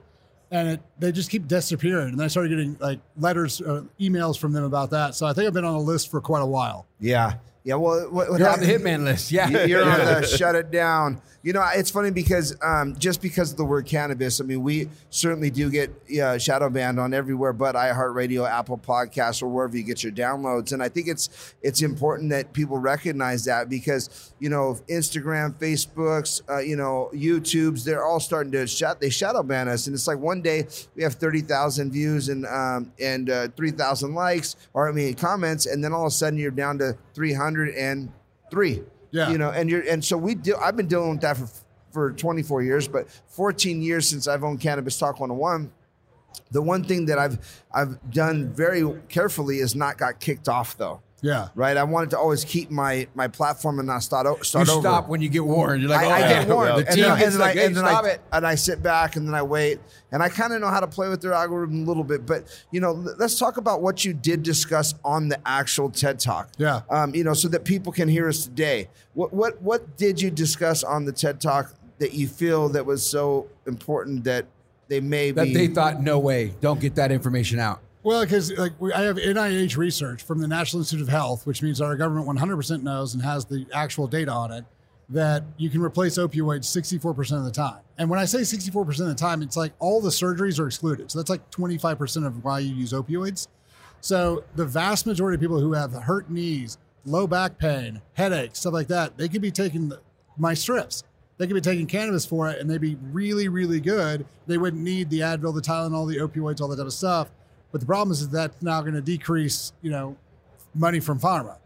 [0.51, 2.09] and it, they just keep disappearing.
[2.15, 5.15] And I started getting like letters, uh, emails from them about that.
[5.15, 6.87] So I think I've been on a list for quite a while.
[6.99, 7.35] Yeah.
[7.67, 7.75] Yeah.
[7.75, 9.33] Well, what, what You're on the hitman list.
[9.33, 9.49] Yeah.
[9.49, 11.21] You- You're on the shut it down.
[11.43, 14.89] You know, it's funny because um, just because of the word cannabis, I mean, we
[15.11, 19.85] certainly do get uh, shadow banned on everywhere but iHeartRadio, Apple Podcasts, or wherever you
[19.85, 20.73] get your downloads.
[20.73, 26.43] And I think it's it's important that people recognize that because you know, Instagram, Facebooks,
[26.51, 29.01] uh, you know, YouTubes, they're all starting to shut.
[29.01, 32.45] They shadow ban us, and it's like one day we have thirty thousand views and
[32.47, 36.11] um, and uh, three thousand likes, or I mean comments, and then all of a
[36.11, 38.13] sudden you're down to three hundred and
[38.51, 38.83] three.
[39.11, 39.31] Yeah.
[39.31, 41.49] You know, and you're and so we deal I've been dealing with that for
[41.91, 45.73] for 24 years, but 14 years since I've owned Cannabis Talk 101.
[46.51, 47.39] The one thing that I've
[47.73, 51.01] I've done very carefully is not got kicked off though.
[51.23, 51.49] Yeah.
[51.55, 51.77] Right.
[51.77, 54.81] I wanted to always keep my my platform and not start o- You start over.
[54.81, 55.81] stop when you get warned.
[55.81, 56.45] You're like, I, oh, I yeah.
[56.45, 56.73] get warned.
[56.73, 58.21] The and team then, and then like, I, hey, and then stop I, it.
[58.33, 59.81] and I sit back and then I wait
[60.13, 62.27] and I kind of know how to play with their algorithm a little bit.
[62.27, 66.51] But you know, let's talk about what you did discuss on the actual TED Talk.
[66.59, 66.83] Yeah.
[66.91, 68.89] Um, you know, so that people can hear us today.
[69.15, 73.03] What what what did you discuss on the TED Talk that you feel that was
[73.05, 74.45] so important that
[74.89, 77.81] they may That be they thought, no way, don't get that information out.
[78.07, 81.61] Well, because like we, I have NIH research from the National Institute of Health, which
[81.61, 84.65] means our government 100% knows and has the actual data on it
[85.09, 87.81] that you can replace opioids 64% of the time.
[87.99, 91.11] And when I say 64% of the time, it's like all the surgeries are excluded.
[91.11, 93.49] So that's like 25% of why you use opioids.
[94.01, 98.73] So the vast majority of people who have hurt knees, low back pain, headaches, stuff
[98.73, 99.99] like that, they could be taking the,
[100.37, 101.03] my strips.
[101.39, 104.27] They could be taking cannabis for it and they'd be really, really good.
[104.47, 107.31] They wouldn't need the Advil, the Tylenol, the opioids, all that type of stuff.
[107.73, 110.17] But the problem is that that's now going to decrease, you know,
[110.75, 111.59] money from pharma.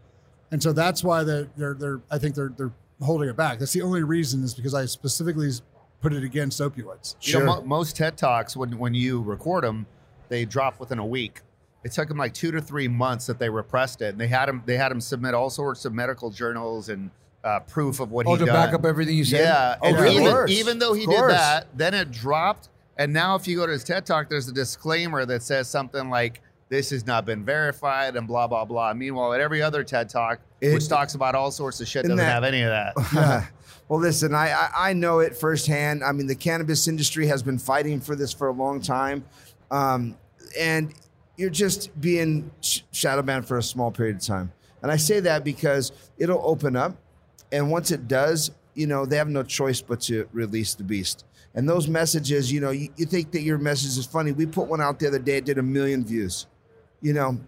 [0.51, 3.59] And so that's why they're, they're, they're I think they're, they're holding it back.
[3.59, 5.49] That's the only reason is because I specifically
[6.01, 7.15] put it against opioids.
[7.21, 9.85] You know, mo- most TED Talks, when, when you record them,
[10.29, 11.41] they drop within a week.
[11.83, 14.09] It took them like two to three months that they repressed it.
[14.09, 17.09] And they had him, they had him submit all sorts of medical journals and
[17.43, 18.53] uh, proof of what Oh, he to done.
[18.53, 19.39] back up everything you said?
[19.41, 19.77] Yeah.
[19.81, 20.23] Oh, and really?
[20.23, 22.69] even, even though he did that, then it dropped.
[23.01, 26.11] And now, if you go to his TED Talk, there's a disclaimer that says something
[26.11, 28.93] like, "This has not been verified," and blah blah blah.
[28.93, 32.17] Meanwhile, at every other TED Talk, It- which talks about all sorts of shit, doesn't
[32.17, 33.49] that- have any of that.
[33.89, 36.03] well, listen, I, I I know it firsthand.
[36.03, 39.23] I mean, the cannabis industry has been fighting for this for a long time,
[39.71, 40.15] um,
[40.59, 40.93] and
[41.37, 44.51] you're just being sh- shadow banned for a small period of time.
[44.83, 46.97] And I say that because it'll open up,
[47.51, 51.25] and once it does, you know, they have no choice but to release the beast.
[51.53, 54.31] And those messages, you know, you, you think that your message is funny.
[54.31, 56.47] We put one out the other day; it did a million views.
[57.01, 57.39] You know,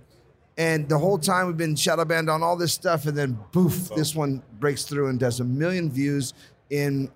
[0.57, 3.91] and the whole time we've been shadow banned on all this stuff, and then boof,
[3.91, 3.95] oh.
[3.95, 6.33] this one breaks through and does a million views
[6.69, 7.09] in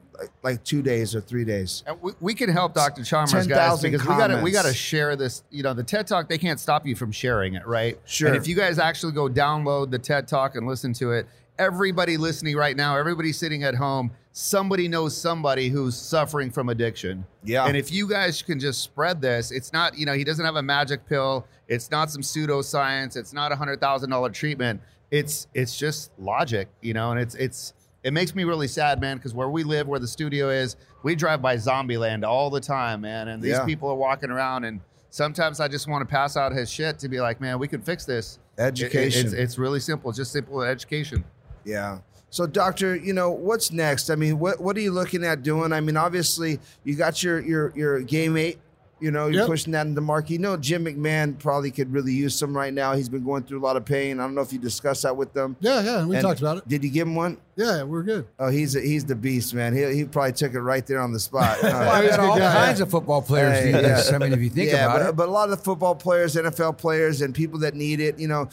[0.43, 1.83] like, two days or three days.
[1.85, 3.03] And we, we can help Dr.
[3.03, 5.43] Chalmers, guys, 10,000 because we got to we got to share this.
[5.51, 7.99] You know, the TED Talk they can't stop you from sharing it, right?
[8.05, 8.27] Sure.
[8.27, 11.27] And if you guys actually go download the TED Talk and listen to it,
[11.59, 17.25] everybody listening right now, everybody sitting at home, somebody knows somebody who's suffering from addiction.
[17.43, 17.65] Yeah.
[17.65, 20.55] And if you guys can just spread this, it's not you know he doesn't have
[20.55, 21.45] a magic pill.
[21.67, 23.17] It's not some pseudoscience.
[23.17, 24.81] It's not a hundred thousand dollar treatment.
[25.11, 29.17] it's it's just logic, you know, and it's it's it makes me really sad, man,
[29.17, 32.61] because where we live, where the studio is, we drive by zombie land all the
[32.61, 33.27] time, man.
[33.29, 33.65] And these Yeah.
[33.65, 34.79] people are walking around and
[35.09, 37.81] sometimes I just want to pass out his shit to be like, man, we can
[37.81, 38.37] fix this.
[38.57, 39.25] It- it- Education.
[39.25, 41.23] it's, it's really simple, just simple education.
[41.67, 41.99] Yeah.
[42.29, 44.09] So, doctor, you know what's next?
[44.09, 45.71] I mean, what what are you looking at doing?
[45.73, 48.59] I mean, obviously, you got your your your game eight.
[48.99, 49.47] You know, you're Yep.
[49.47, 50.31] pushing that into market.
[50.31, 52.93] You know, Jim McMahon probably could really use some right now.
[52.95, 54.19] He's been going through a lot of pain.
[54.19, 55.55] I don't know if you discussed that with them.
[55.59, 56.67] Yeah, yeah, we And talked about it.
[56.67, 57.37] Did you give him one?
[57.55, 58.25] Yeah, we're good.
[58.39, 59.75] Oh, he's a, he's the beast, man.
[59.75, 61.59] He he probably took it right there on the spot.
[61.63, 64.09] Uh, Well, he's got all guy, kinds of football players Hey, need this.
[64.09, 64.15] yeah.
[64.15, 65.15] I mean, if you think yeah, about but, it.
[65.15, 68.27] but a lot of the football players, NFL players, and people that need it, you
[68.27, 68.49] know.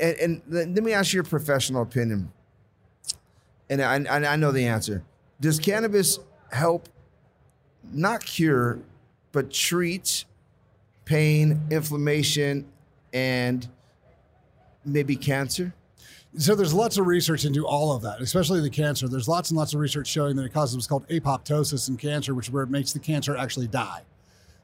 [0.00, 2.32] And, and let let me ask you your professional opinion.
[3.80, 5.02] And I, I, I know the answer.
[5.40, 6.20] Does cannabis
[6.52, 6.88] help,
[7.92, 8.78] not cure,
[9.32, 10.24] but treat
[11.04, 12.66] pain, inflammation,
[13.12, 13.68] and
[14.84, 15.74] maybe cancer?
[16.36, 19.08] So there's lots of research into all of that, especially the cancer.
[19.08, 22.34] There's lots and lots of research showing that it causes what's called apoptosis in cancer,
[22.34, 24.02] which is where it makes the cancer actually die.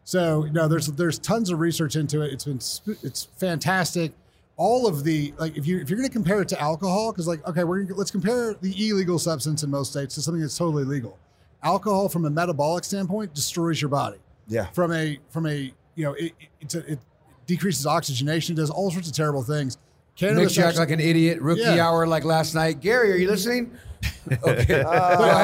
[0.05, 2.33] So you know, there's there's tons of research into it.
[2.33, 2.61] It's been
[3.03, 4.13] it's fantastic.
[4.61, 7.27] All of the like, if you if you're going to compare it to alcohol, because
[7.27, 10.59] like, okay, we're gonna, let's compare the illegal substance in most states to something that's
[10.59, 11.19] totally legal.
[11.63, 14.19] Alcohol, from a metabolic standpoint, destroys your body.
[14.49, 14.67] Yeah.
[14.73, 16.99] From a from a you know, it, it, it
[17.47, 19.79] decreases oxygenation, does all sorts of terrible things.
[20.15, 21.41] Cannabis Makes you act like an idiot.
[21.41, 21.89] Rookie Yeah.
[21.89, 22.81] hour like last night.
[22.81, 23.71] Gary, are you listening?
[24.45, 24.85] Okay.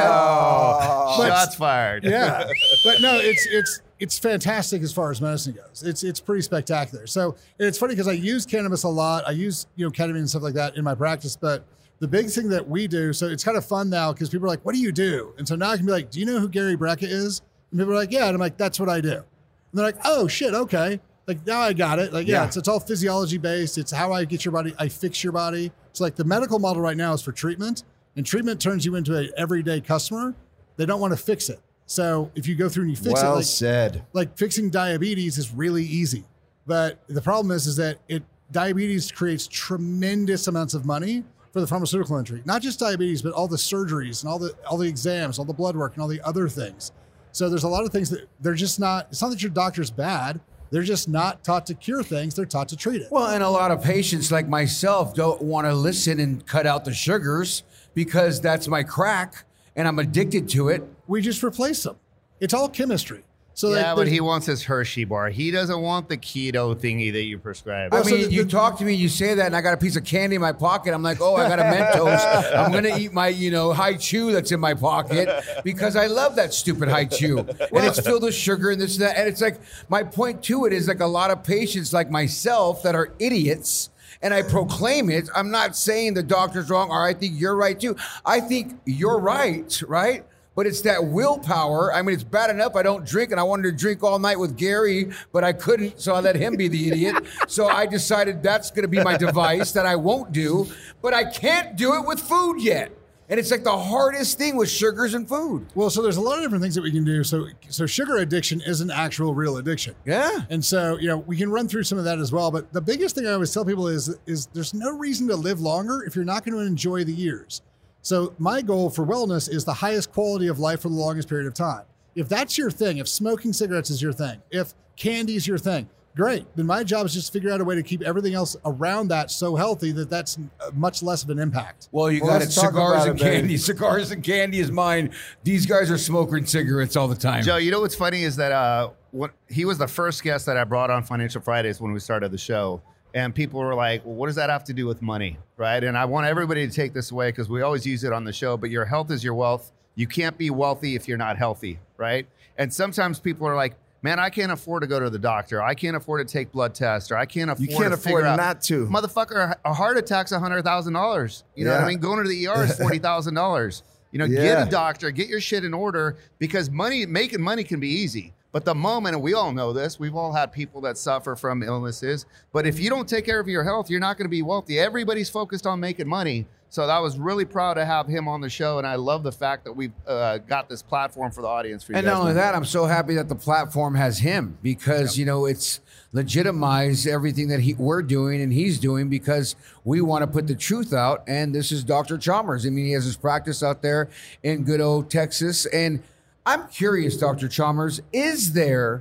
[0.06, 2.04] Oh, but- Shots fired.
[2.04, 2.44] yeah,
[2.84, 5.82] but no, it's it's it's fantastic as far as medicine goes.
[5.82, 7.06] It's it's pretty spectacular.
[7.06, 9.24] So and it's funny because I use cannabis a lot.
[9.26, 11.36] I use you know ketamine and stuff like that in my practice.
[11.36, 11.64] But
[11.98, 14.50] the big thing that we do, so it's kind of fun now because people are
[14.50, 16.38] like, "What do you do?" And so now I can be like, "Do you know
[16.38, 17.40] who Gary Brackett is?"
[17.70, 19.24] And people are like, "Yeah," and I'm like, "That's what I do." And
[19.72, 22.12] they're like, "Oh shit, okay." Like now I got it.
[22.12, 22.46] Like yeah, Yeah.
[22.46, 23.78] It's, it's all physiology based.
[23.78, 24.74] It's how I get your body.
[24.78, 25.72] I fix your body.
[25.92, 27.82] So like the medical model right now is for treatment,
[28.16, 30.34] and treatment turns you into an everyday customer.
[30.76, 31.60] They don't want to fix it.
[31.86, 34.04] So if you go through and you fix well it, like, said.
[34.12, 36.24] like fixing diabetes is really easy.
[36.66, 41.66] But the problem is, is that it diabetes creates tremendous amounts of money for the
[41.66, 42.42] pharmaceutical industry.
[42.44, 45.54] Not just diabetes, but all the surgeries and all the all the exams, all the
[45.54, 46.90] blood work, and all the other things.
[47.30, 49.06] So there's a lot of things that they're just not.
[49.10, 50.40] It's not that your doctor's bad.
[50.70, 52.34] They're just not taught to cure things.
[52.34, 53.08] They're taught to treat it.
[53.12, 56.84] Well, and a lot of patients like myself don't want to listen and cut out
[56.84, 57.62] the sugars
[57.96, 59.44] because that's my crack
[59.74, 60.84] and I'm addicted to it.
[61.08, 61.96] We just replace them.
[62.40, 63.24] It's all chemistry.
[63.54, 65.30] So yeah, like, but he wants his Hershey bar.
[65.30, 67.94] He doesn't want the keto thingy that you prescribe.
[67.94, 69.62] I Well, so mean, the- you the- talk to me, you say that, and I
[69.62, 70.92] got a piece of candy in my pocket.
[70.92, 72.54] I'm like, oh, I got a Mentos.
[72.54, 76.52] I'm gonna eat my, you know, Hi-Chew that's in my pocket because I love that
[76.52, 77.48] stupid Hi-Chew, and
[77.86, 79.16] it's filled with sugar and this and that.
[79.16, 82.82] And it's like my point to it is like a lot of patients like myself
[82.82, 83.88] that are idiots.
[84.22, 85.28] And I proclaim it.
[85.34, 87.96] I'm not saying the doctor's wrong, or I think you're right too.
[88.24, 90.24] I think you're right, right?
[90.54, 91.92] But it's that willpower.
[91.92, 94.38] I mean, it's bad enough I don't drink, and I wanted to drink all night
[94.38, 97.24] with Gary, but I couldn't, so I let him be the idiot.
[97.46, 100.66] so I decided that's going to be my device that I won't do,
[101.02, 102.90] but I can't do it with food yet.
[103.28, 105.66] And it's like the hardest thing with sugars and food.
[105.74, 107.24] Well, so there's a lot of different things that we can do.
[107.24, 109.96] So, so sugar addiction is an actual real addiction.
[110.04, 110.42] Yeah.
[110.48, 112.52] And so, you know, we can run through some of that as well.
[112.52, 115.60] But the biggest thing I always tell people is, is there's no reason to live
[115.60, 117.62] longer if you're not going to enjoy the years.
[118.02, 121.48] So my goal for wellness is the highest quality of life for the longest period
[121.48, 121.82] of time.
[122.14, 125.88] If that's your thing, if smoking cigarettes is your thing, if candy is your thing,
[126.16, 126.44] great.
[126.56, 129.08] Then my job is just to figure out a way to keep everything else around
[129.08, 131.88] that so healthy that that's uh, much less of an impact.
[131.92, 132.50] Well, you Well, got it.
[132.50, 133.36] Cigars and it, baby.
[133.36, 133.56] candy.
[133.58, 135.10] Cigars and candy is mine.
[135.44, 137.44] These guys are smoking cigarettes all the time.
[137.44, 140.56] Joe, you know what's funny is that uh, when, he was the first guest that
[140.56, 142.82] I brought on Financial Fridays when we started the show.
[143.14, 145.38] And people were like, well, what does that have to do with money?
[145.56, 145.82] Right.
[145.82, 148.32] And I want everybody to take this away because we always use it on the
[148.32, 149.72] show, but your health is your wealth.
[149.94, 151.78] You can't be wealthy if you're not healthy.
[151.96, 152.26] Right.
[152.58, 153.76] And sometimes people are like,
[154.06, 155.60] man, I can't afford to go to the doctor.
[155.60, 158.24] I can't afford to take blood tests or I can't afford You can't to afford
[158.24, 158.86] out- not to.
[158.86, 161.42] Motherfucker, a heart attack's $100,000.
[161.56, 161.98] You know what I mean?
[161.98, 163.82] Going to the ER is $40,000.
[164.12, 164.42] You know, Yeah.
[164.42, 168.32] get a doctor, get your shit in order because money, making money can be easy.
[168.52, 171.62] But the moment, and we all know this, we've all had people that suffer from
[171.64, 172.24] illnesses.
[172.52, 174.78] But if you don't take care of your health, you're not going to be wealthy.
[174.78, 176.46] Everybody's focused on making money.
[176.76, 179.32] So I was really proud to have him on the show, and I love the
[179.32, 182.34] fact that we've uh, got this platform for the audience for you And not only
[182.34, 185.80] that, I'm so happy that the platform has him because you know it's
[186.12, 190.54] legitimized everything that he, we're doing and he's doing because we want to put the
[190.54, 191.24] truth out.
[191.26, 192.18] And this is Dr.
[192.18, 192.66] Chalmers.
[192.66, 194.10] I mean, he has his practice out there
[194.42, 195.64] in good old Texas.
[195.64, 196.02] And
[196.44, 197.48] I'm curious, Dr.
[197.48, 199.00] Chalmers, is there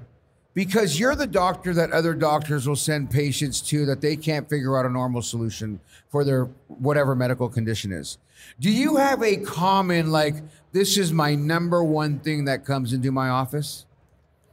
[0.55, 4.79] because you're the doctor that other doctors will send patients to that they can't figure
[4.79, 5.79] out a normal solution
[6.09, 8.17] for their whatever medical condition is.
[8.59, 10.35] Do you have a common like
[10.71, 13.85] this is my number one thing that comes into my office?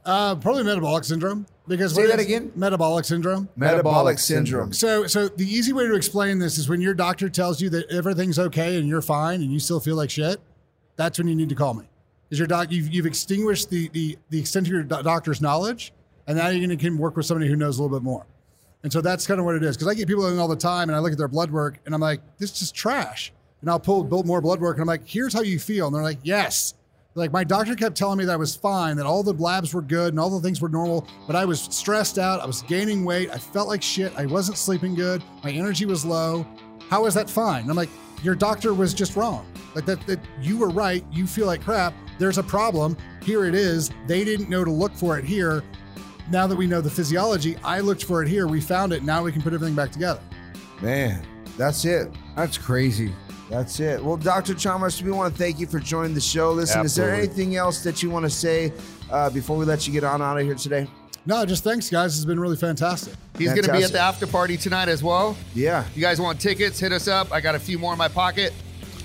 [0.05, 1.47] Uh, probably metabolic syndrome.
[1.65, 2.51] Because Say that again?
[2.55, 3.47] Metabolic syndrome.
[3.55, 4.73] Metabolic syndrome.
[4.73, 7.89] So, so the easy way to explain this is when your doctor tells you that
[7.89, 10.41] everything's okay and you're fine and you still feel like shit.
[10.97, 11.85] That's when you need to call me.
[12.33, 12.71] Is your doc?
[12.71, 15.93] You've, you've extinguished the, the the extent of your doctor's knowledge,
[16.25, 18.25] and now you're going to work with somebody who knows a little bit more.
[18.81, 19.77] And so that's kind of what it is.
[19.77, 21.77] Because I get people in all the time, and I look at their blood work,
[21.85, 23.31] and I'm like, this is trash.
[23.61, 25.95] And I'll pull build more blood work, and I'm like, here's how you feel, and
[25.95, 26.73] they're like, yes.
[27.13, 29.83] Like my doctor kept telling me that I was fine, that all the labs were
[29.83, 32.39] good and all the things were normal, but I was stressed out.
[32.39, 33.29] I was gaining weight.
[33.29, 34.11] I felt like shit.
[34.17, 35.21] I wasn't sleeping good.
[35.43, 36.47] My energy was low.
[36.89, 37.61] How is that fine?
[37.61, 37.91] And I'm like,
[38.23, 39.45] your doctor was just wrong.
[39.75, 41.03] Like that, that you were right.
[41.11, 41.93] You feel like crap.
[42.17, 42.95] There's a problem.
[43.21, 43.91] Here it is.
[44.07, 45.63] They didn't know to look for it here.
[46.31, 48.47] Now that we know the physiology, I looked for it here.
[48.47, 49.03] We found it.
[49.03, 50.21] Now we can put everything back together.
[50.81, 51.25] Man,
[51.57, 52.11] that's it.
[52.35, 53.13] That's crazy.
[53.49, 54.03] That's it.
[54.03, 54.53] Well, Dr.
[54.53, 56.51] Chalmers, we want to thank you for joining the show.
[56.51, 58.71] Listen, is there anything else that you want to say
[59.11, 60.87] uh, before we let you get on out of here today?
[61.25, 62.15] No, just thanks, guys.
[62.17, 63.13] It's been really fantastic.
[63.37, 65.37] He's going to be at the after party tonight as well.
[65.55, 65.85] Yeah.
[65.95, 66.79] You guys want tickets?
[66.79, 67.31] Hit us up.
[67.31, 68.53] I got a few more in my pocket.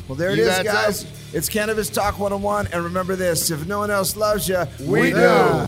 [0.09, 0.67] Well, there it You is, guys.
[0.67, 1.11] Uh, some?
[1.33, 2.69] It's Cannabis Talk 101.
[2.73, 5.67] And remember this if no one else loves you, We do.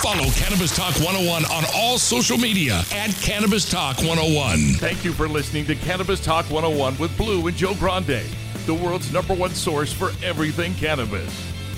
[0.00, 4.58] Follow Cannabis Talk 101 on all social media at Cannabis Talk 101.
[4.78, 8.22] Thank you for listening to Cannabis Talk 101 with Blue and Joe Grande,
[8.66, 11.28] the world's number one source for everything cannabis.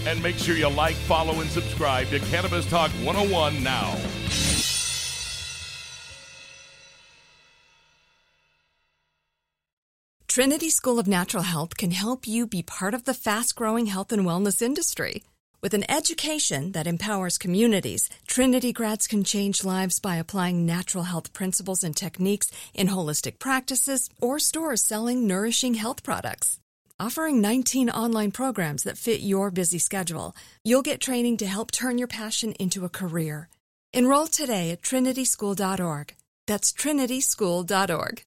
[0.06, 3.96] And make sure you like, follow, and subscribe to Cannabis Talk 101 now.
[10.32, 14.12] Trinity School of Natural Health can help you be part of the fast growing health
[14.12, 15.22] and wellness industry.
[15.60, 21.34] With an education that empowers communities, Trinity grads can change lives by applying natural health
[21.34, 26.58] principles and techniques in holistic practices or stores selling nourishing health products.
[27.02, 31.98] Offering 19 online programs that fit your busy schedule, you'll get training to help turn
[31.98, 33.48] your passion into a career.
[33.92, 36.14] Enroll today at trinityschool.org.
[36.46, 38.22] That's trinityschool.org.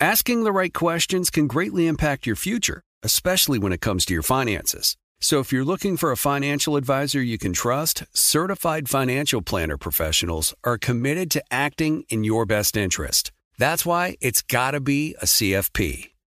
[0.00, 4.22] Asking the right questions can greatly impact your future, especially when it comes to your
[4.22, 4.96] finances.
[5.20, 10.54] So if you're looking for a financial advisor you can trust, certified financial planner professionals
[10.64, 13.32] are committed to acting in your best interest.
[13.58, 16.12] That's why it's got to be a CFP.